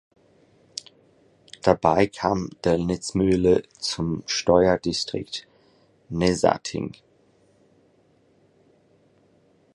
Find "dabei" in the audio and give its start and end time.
1.61-2.07